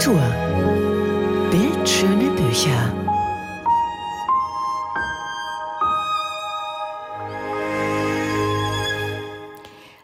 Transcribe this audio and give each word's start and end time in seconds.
Kultur. 0.00 0.22
Bildschöne 1.52 2.30
Bücher. 2.30 3.09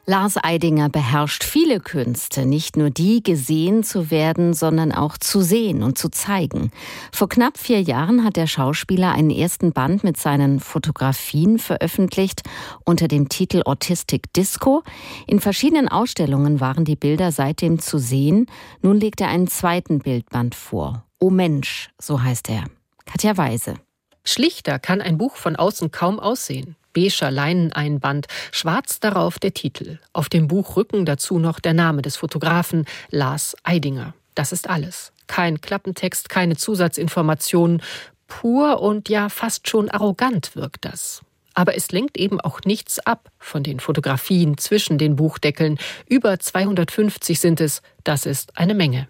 Lars 0.08 0.36
Eidinger 0.40 0.88
beherrscht 0.88 1.42
viele 1.42 1.80
Künste, 1.80 2.46
nicht 2.46 2.76
nur 2.76 2.90
die, 2.90 3.24
gesehen 3.24 3.82
zu 3.82 4.08
werden, 4.12 4.54
sondern 4.54 4.92
auch 4.92 5.18
zu 5.18 5.40
sehen 5.42 5.82
und 5.82 5.98
zu 5.98 6.10
zeigen. 6.10 6.70
Vor 7.12 7.28
knapp 7.28 7.58
vier 7.58 7.82
Jahren 7.82 8.22
hat 8.22 8.36
der 8.36 8.46
Schauspieler 8.46 9.10
einen 9.10 9.30
ersten 9.30 9.72
Band 9.72 10.04
mit 10.04 10.16
seinen 10.16 10.60
Fotografien 10.60 11.58
veröffentlicht 11.58 12.42
unter 12.84 13.08
dem 13.08 13.28
Titel 13.28 13.62
Autistic 13.64 14.32
Disco. 14.32 14.84
In 15.26 15.40
verschiedenen 15.40 15.88
Ausstellungen 15.88 16.60
waren 16.60 16.84
die 16.84 16.94
Bilder 16.94 17.32
seitdem 17.32 17.80
zu 17.80 17.98
sehen. 17.98 18.46
Nun 18.82 19.00
legt 19.00 19.20
er 19.20 19.26
einen 19.26 19.48
zweiten 19.48 19.98
Bildband 19.98 20.54
vor. 20.54 21.04
O 21.18 21.30
Mensch, 21.30 21.90
so 22.00 22.22
heißt 22.22 22.48
er. 22.48 22.66
Katja 23.06 23.36
Weise. 23.36 23.74
Schlichter 24.22 24.78
kann 24.78 25.00
ein 25.00 25.18
Buch 25.18 25.34
von 25.34 25.56
außen 25.56 25.90
kaum 25.90 26.20
aussehen 26.20 26.76
beiger 26.96 27.30
Leineneinband, 27.30 28.26
schwarz 28.52 29.00
darauf 29.00 29.38
der 29.38 29.52
Titel. 29.52 29.98
Auf 30.14 30.30
dem 30.30 30.48
Buchrücken 30.48 31.04
dazu 31.04 31.38
noch 31.38 31.60
der 31.60 31.74
Name 31.74 32.00
des 32.00 32.16
Fotografen 32.16 32.86
Lars 33.10 33.54
Eidinger. 33.62 34.14
Das 34.34 34.50
ist 34.50 34.68
alles. 34.70 35.12
Kein 35.26 35.60
Klappentext, 35.60 36.30
keine 36.30 36.56
Zusatzinformationen. 36.56 37.82
Pur 38.28 38.80
und 38.80 39.10
ja 39.10 39.28
fast 39.28 39.68
schon 39.68 39.90
arrogant 39.90 40.56
wirkt 40.56 40.86
das. 40.86 41.20
Aber 41.52 41.76
es 41.76 41.92
lenkt 41.92 42.18
eben 42.18 42.40
auch 42.40 42.60
nichts 42.64 42.98
ab 42.98 43.30
von 43.38 43.62
den 43.62 43.78
Fotografien 43.78 44.56
zwischen 44.56 44.98
den 44.98 45.16
Buchdeckeln. 45.16 45.78
Über 46.08 46.38
250 46.38 47.38
sind 47.38 47.60
es. 47.60 47.82
Das 48.04 48.26
ist 48.26 48.56
eine 48.58 48.74
Menge. 48.74 49.08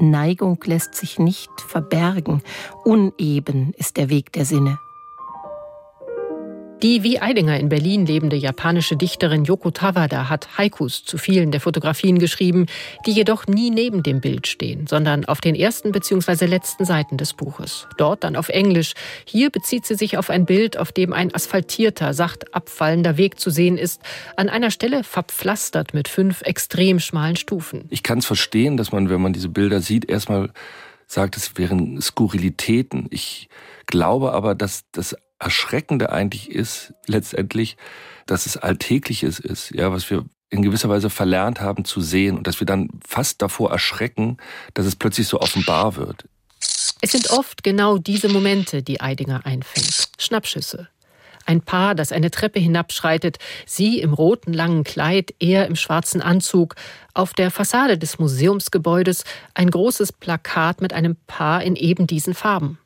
Neigung 0.00 0.58
lässt 0.64 0.94
sich 0.94 1.18
nicht 1.18 1.50
verbergen. 1.60 2.42
Uneben 2.84 3.72
ist 3.76 3.96
der 3.96 4.08
Weg 4.08 4.32
der 4.32 4.44
Sinne. 4.44 4.78
Die 6.82 7.02
wie 7.02 7.20
Eidinger 7.20 7.60
in 7.60 7.68
Berlin 7.68 8.06
lebende 8.06 8.36
japanische 8.36 8.96
Dichterin 8.96 9.44
Yoko 9.44 9.70
Tawada 9.70 10.30
hat 10.30 10.56
Haikus 10.56 11.04
zu 11.04 11.18
vielen 11.18 11.50
der 11.50 11.60
Fotografien 11.60 12.18
geschrieben, 12.18 12.64
die 13.04 13.10
jedoch 13.10 13.46
nie 13.46 13.70
neben 13.70 14.02
dem 14.02 14.22
Bild 14.22 14.46
stehen, 14.46 14.86
sondern 14.86 15.26
auf 15.26 15.42
den 15.42 15.54
ersten 15.54 15.92
bzw. 15.92 16.46
letzten 16.46 16.86
Seiten 16.86 17.18
des 17.18 17.34
Buches. 17.34 17.86
Dort 17.98 18.24
dann 18.24 18.34
auf 18.34 18.48
Englisch. 18.48 18.94
Hier 19.26 19.50
bezieht 19.50 19.84
sie 19.84 19.94
sich 19.94 20.16
auf 20.16 20.30
ein 20.30 20.46
Bild, 20.46 20.78
auf 20.78 20.90
dem 20.90 21.12
ein 21.12 21.34
asphaltierter, 21.34 22.14
sacht 22.14 22.54
abfallender 22.54 23.18
Weg 23.18 23.38
zu 23.38 23.50
sehen 23.50 23.76
ist, 23.76 24.00
an 24.36 24.48
einer 24.48 24.70
Stelle 24.70 25.04
verpflastert 25.04 25.92
mit 25.92 26.08
fünf 26.08 26.40
extrem 26.40 26.98
schmalen 26.98 27.36
Stufen. 27.36 27.84
Ich 27.90 28.02
kann 28.02 28.20
es 28.20 28.26
verstehen, 28.26 28.78
dass 28.78 28.90
man, 28.90 29.10
wenn 29.10 29.20
man 29.20 29.34
diese 29.34 29.50
Bilder 29.50 29.82
sieht, 29.82 30.08
erstmal 30.08 30.50
sagt, 31.06 31.36
es 31.36 31.58
wären 31.58 32.00
Skurrilitäten. 32.00 33.06
Ich 33.10 33.50
glaube 33.84 34.32
aber, 34.32 34.54
dass 34.54 34.84
das 34.92 35.14
Erschreckende 35.40 36.12
eigentlich 36.12 36.50
ist 36.50 36.94
letztendlich, 37.06 37.76
dass 38.26 38.46
es 38.46 38.56
Alltägliches 38.56 39.40
ist, 39.40 39.70
ja, 39.74 39.90
was 39.90 40.08
wir 40.10 40.24
in 40.50 40.62
gewisser 40.62 40.88
Weise 40.88 41.10
verlernt 41.10 41.60
haben 41.60 41.84
zu 41.84 42.00
sehen 42.00 42.36
und 42.36 42.46
dass 42.46 42.60
wir 42.60 42.66
dann 42.66 42.88
fast 43.06 43.40
davor 43.40 43.70
erschrecken, 43.70 44.36
dass 44.74 44.86
es 44.86 44.96
plötzlich 44.96 45.26
so 45.26 45.40
offenbar 45.40 45.96
wird. 45.96 46.24
Es 47.00 47.12
sind 47.12 47.30
oft 47.30 47.62
genau 47.62 47.98
diese 47.98 48.28
Momente, 48.28 48.82
die 48.82 49.00
Eidinger 49.00 49.46
einfängt. 49.46 50.10
Schnappschüsse. 50.18 50.88
Ein 51.46 51.62
Paar, 51.62 51.94
das 51.94 52.12
eine 52.12 52.30
Treppe 52.30 52.60
hinabschreitet, 52.60 53.38
sie 53.64 54.00
im 54.00 54.12
roten 54.12 54.52
langen 54.52 54.84
Kleid, 54.84 55.34
er 55.40 55.66
im 55.66 55.76
schwarzen 55.76 56.20
Anzug. 56.20 56.74
Auf 57.14 57.32
der 57.32 57.50
Fassade 57.50 57.96
des 57.96 58.18
Museumsgebäudes 58.18 59.24
ein 59.54 59.70
großes 59.70 60.12
Plakat 60.12 60.82
mit 60.82 60.92
einem 60.92 61.16
Paar 61.26 61.62
in 61.62 61.76
eben 61.76 62.06
diesen 62.06 62.34
Farben. 62.34 62.78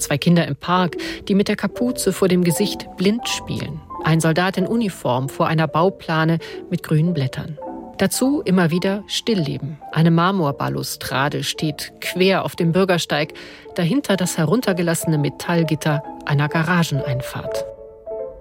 Zwei 0.00 0.18
Kinder 0.18 0.46
im 0.46 0.56
Park, 0.56 0.96
die 1.28 1.34
mit 1.34 1.48
der 1.48 1.56
Kapuze 1.56 2.12
vor 2.12 2.28
dem 2.28 2.42
Gesicht 2.42 2.86
blind 2.96 3.28
spielen. 3.28 3.80
Ein 4.02 4.20
Soldat 4.20 4.56
in 4.56 4.66
Uniform 4.66 5.28
vor 5.28 5.46
einer 5.46 5.68
Bauplane 5.68 6.38
mit 6.70 6.82
grünen 6.82 7.14
Blättern. 7.14 7.58
Dazu 7.98 8.40
immer 8.42 8.70
wieder 8.70 9.04
Stillleben. 9.08 9.78
Eine 9.92 10.10
Marmorbalustrade 10.10 11.44
steht 11.44 11.92
quer 12.00 12.46
auf 12.46 12.56
dem 12.56 12.72
Bürgersteig, 12.72 13.34
dahinter 13.74 14.16
das 14.16 14.38
heruntergelassene 14.38 15.18
Metallgitter 15.18 16.02
einer 16.24 16.48
Garageneinfahrt. 16.48 17.66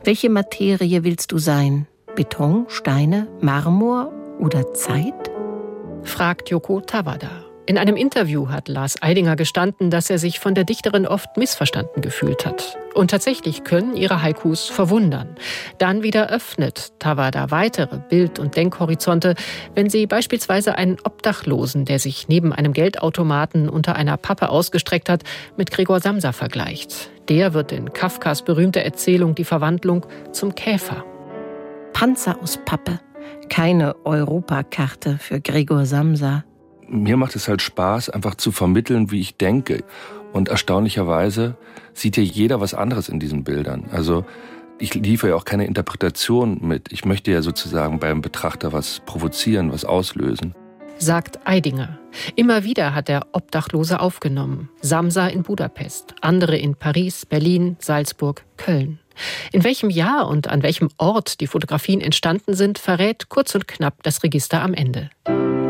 Welche 0.05 0.29
Materie 0.29 1.03
willst 1.03 1.33
du 1.33 1.39
sein? 1.39 1.87
Beton, 2.15 2.67
Steine, 2.69 3.27
Marmor 3.41 4.13
oder 4.39 4.73
Zeit? 4.73 5.29
fragt 6.03 6.49
Yoko 6.49 6.79
Tawada. 6.79 7.48
In 7.69 7.77
einem 7.77 7.97
Interview 7.97 8.49
hat 8.49 8.67
Lars 8.67 8.99
Eidinger 8.99 9.35
gestanden, 9.35 9.91
dass 9.91 10.09
er 10.09 10.17
sich 10.17 10.39
von 10.39 10.55
der 10.55 10.63
Dichterin 10.63 11.05
oft 11.05 11.37
missverstanden 11.37 12.01
gefühlt 12.01 12.43
hat. 12.47 12.79
Und 12.95 13.11
tatsächlich 13.11 13.63
können 13.63 13.95
ihre 13.95 14.23
Haikus 14.23 14.65
verwundern. 14.65 15.35
Dann 15.77 16.01
wieder 16.01 16.31
öffnet 16.31 16.93
Tawada 16.97 17.51
weitere 17.51 17.99
Bild- 17.99 18.39
und 18.39 18.55
Denkhorizonte, 18.55 19.35
wenn 19.75 19.87
sie 19.87 20.07
beispielsweise 20.07 20.79
einen 20.79 20.97
Obdachlosen, 21.03 21.85
der 21.85 21.99
sich 21.99 22.27
neben 22.27 22.53
einem 22.53 22.73
Geldautomaten 22.73 23.69
unter 23.69 23.95
einer 23.95 24.17
Pappe 24.17 24.49
ausgestreckt 24.49 25.07
hat, 25.07 25.21
mit 25.55 25.69
Gregor 25.69 25.99
Samsa 25.99 26.31
vergleicht. 26.31 27.11
Der 27.29 27.53
wird 27.53 27.71
in 27.71 27.93
Kafkas 27.93 28.41
berühmter 28.41 28.81
Erzählung 28.81 29.35
Die 29.35 29.45
Verwandlung 29.45 30.07
zum 30.31 30.55
Käfer. 30.55 31.03
Panzer 31.93 32.41
aus 32.41 32.57
Pappe. 32.65 32.99
Keine 33.47 33.95
Europakarte 34.05 35.19
für 35.19 35.39
Gregor 35.39 35.85
Samsa 35.85 36.45
mir 36.89 37.17
macht 37.17 37.35
es 37.35 37.47
halt 37.47 37.61
Spaß, 37.61 38.09
einfach 38.09 38.35
zu 38.35 38.51
vermitteln, 38.51 39.11
wie 39.11 39.19
ich 39.19 39.37
denke. 39.37 39.83
Und 40.33 40.49
erstaunlicherweise 40.49 41.55
sieht 41.93 42.17
ja 42.17 42.23
jeder 42.23 42.61
was 42.61 42.73
anderes 42.73 43.09
in 43.09 43.19
diesen 43.19 43.43
Bildern. 43.43 43.85
Also 43.91 44.25
ich 44.77 44.93
liefere 44.93 45.31
ja 45.31 45.35
auch 45.35 45.45
keine 45.45 45.65
Interpretation 45.65 46.59
mit. 46.61 46.91
Ich 46.91 47.05
möchte 47.05 47.31
ja 47.31 47.41
sozusagen 47.41 47.99
beim 47.99 48.21
Betrachter 48.21 48.71
was 48.71 49.01
provozieren, 49.05 49.71
was 49.71 49.85
auslösen. 49.85 50.55
Sagt 50.97 51.39
Eidinger. 51.45 51.97
Immer 52.35 52.63
wieder 52.63 52.93
hat 52.93 53.09
er 53.09 53.27
Obdachlose 53.31 53.99
aufgenommen. 53.99 54.69
Samsa 54.81 55.27
in 55.27 55.43
Budapest, 55.43 56.15
andere 56.21 56.57
in 56.57 56.75
Paris, 56.75 57.25
Berlin, 57.25 57.77
Salzburg, 57.79 58.43
Köln. 58.57 58.99
In 59.51 59.63
welchem 59.63 59.89
Jahr 59.89 60.27
und 60.27 60.47
an 60.47 60.63
welchem 60.63 60.89
Ort 60.97 61.39
die 61.41 61.47
Fotografien 61.47 62.01
entstanden 62.01 62.53
sind, 62.53 62.79
verrät 62.79 63.29
kurz 63.29 63.55
und 63.55 63.67
knapp 63.67 64.03
das 64.03 64.23
Register 64.23 64.61
am 64.61 64.73
Ende. 64.73 65.09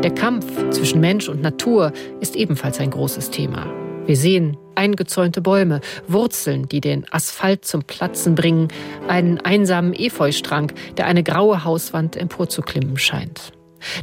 Der 0.03 0.11
Kampf 0.11 0.45
zwischen 0.69 1.01
Mensch 1.01 1.27
und 1.27 1.41
Natur 1.41 1.91
ist 2.21 2.37
ebenfalls 2.37 2.79
ein 2.79 2.89
großes 2.89 3.31
Thema. 3.31 3.65
Wir 4.05 4.15
sehen 4.15 4.55
eingezäunte 4.75 5.41
Bäume, 5.41 5.81
Wurzeln, 6.07 6.69
die 6.69 6.79
den 6.79 7.05
Asphalt 7.11 7.65
zum 7.65 7.83
Platzen 7.83 8.33
bringen, 8.33 8.69
einen 9.09 9.41
einsamen 9.41 9.93
Efeustrang, 9.93 10.71
der 10.95 11.05
eine 11.05 11.21
graue 11.21 11.65
Hauswand 11.65 12.15
emporzuklimmen 12.15 12.97
scheint. 12.97 13.51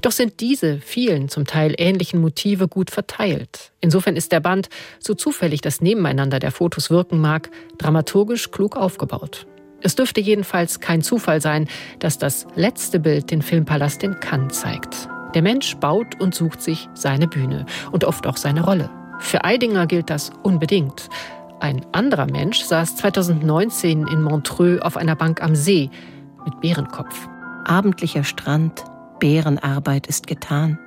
Doch 0.02 0.12
sind 0.12 0.40
diese 0.40 0.80
vielen 0.80 1.30
zum 1.30 1.46
Teil 1.46 1.74
ähnlichen 1.78 2.20
Motive 2.20 2.68
gut 2.68 2.90
verteilt. 2.90 3.72
Insofern 3.80 4.16
ist 4.16 4.32
der 4.32 4.40
Band, 4.40 4.68
so 5.00 5.14
zufällig 5.14 5.62
das 5.62 5.80
Nebeneinander 5.80 6.40
der 6.40 6.50
Fotos 6.50 6.90
wirken 6.90 7.22
mag, 7.22 7.48
dramaturgisch 7.78 8.50
klug 8.50 8.76
aufgebaut. 8.76 9.46
Es 9.80 9.94
dürfte 9.94 10.20
jedenfalls 10.20 10.80
kein 10.80 11.00
Zufall 11.00 11.40
sein, 11.40 11.68
dass 12.00 12.18
das 12.18 12.46
letzte 12.54 13.00
Bild 13.00 13.30
den 13.30 13.40
Filmpalast 13.40 14.02
in 14.02 14.20
Cannes 14.20 14.60
zeigt. 14.60 15.08
Der 15.36 15.42
Mensch 15.42 15.76
baut 15.76 16.18
und 16.18 16.34
sucht 16.34 16.62
sich 16.62 16.88
seine 16.94 17.28
Bühne 17.28 17.66
und 17.92 18.04
oft 18.04 18.26
auch 18.26 18.38
seine 18.38 18.64
Rolle. 18.64 18.88
Für 19.18 19.44
Eidinger 19.44 19.86
gilt 19.86 20.08
das 20.08 20.30
unbedingt. 20.42 21.10
Ein 21.60 21.84
anderer 21.92 22.24
Mensch 22.24 22.60
saß 22.62 22.96
2019 22.96 24.06
in 24.06 24.22
Montreux 24.22 24.80
auf 24.80 24.96
einer 24.96 25.14
Bank 25.14 25.42
am 25.42 25.54
See 25.54 25.90
mit 26.46 26.58
Bärenkopf. 26.62 27.28
Abendlicher 27.66 28.24
Strand, 28.24 28.82
Bärenarbeit 29.18 30.06
ist 30.06 30.26
getan. 30.26 30.78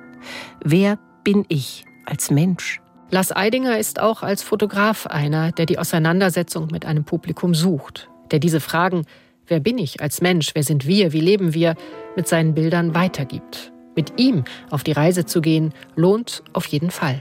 Wer 0.64 0.98
bin 1.22 1.44
ich 1.46 1.84
als 2.04 2.32
Mensch? 2.32 2.80
Lars 3.12 3.30
Eidinger 3.30 3.78
ist 3.78 4.00
auch 4.00 4.24
als 4.24 4.42
Fotograf 4.42 5.06
einer, 5.06 5.52
der 5.52 5.66
die 5.66 5.78
Auseinandersetzung 5.78 6.70
mit 6.72 6.84
einem 6.84 7.04
Publikum 7.04 7.54
sucht, 7.54 8.10
der 8.32 8.40
diese 8.40 8.58
Fragen, 8.58 9.04
wer 9.46 9.60
bin 9.60 9.78
ich 9.78 10.02
als 10.02 10.20
Mensch, 10.20 10.50
wer 10.54 10.64
sind 10.64 10.88
wir, 10.88 11.12
wie 11.12 11.20
leben 11.20 11.54
wir, 11.54 11.76
mit 12.16 12.26
seinen 12.26 12.54
Bildern 12.54 12.96
weitergibt. 12.96 13.70
Mit 13.96 14.18
ihm 14.18 14.44
auf 14.70 14.84
die 14.84 14.92
Reise 14.92 15.26
zu 15.26 15.40
gehen, 15.40 15.72
lohnt 15.96 16.42
auf 16.52 16.66
jeden 16.66 16.90
Fall. 16.90 17.20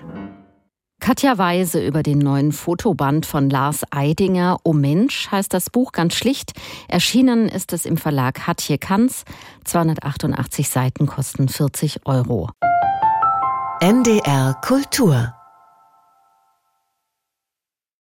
Katja 1.00 1.38
Weise 1.38 1.86
über 1.86 2.04
den 2.04 2.19
neuen 2.19 2.51
Fotoband 2.51 3.25
von 3.25 3.50
Lars 3.50 3.83
Eidinger. 3.89 4.57
O 4.63 4.74
Mensch 4.74 5.31
heißt 5.31 5.54
das 5.54 5.69
Buch 5.69 5.94
ganz 5.94 6.13
schlicht. 6.13 6.51
Erschienen 6.88 7.48
ist 7.48 7.74
es 7.74 7.86
im 7.86 7.98
Verlag 7.98 8.45
Hatje 8.45 8.77
Kanz. 8.77 9.24
288 9.63 10.69
Seiten 10.69 11.07
kosten 11.07 11.48
40 11.48 12.06
Euro. 12.06 12.50
NDR 13.80 14.56
Kultur 14.62 15.33